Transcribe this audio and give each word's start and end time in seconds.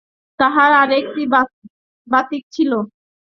তাঁহার 0.39 0.71
আর-একটি 0.73 1.23
বাতিক 2.07 2.43
ছিল। 2.51 2.71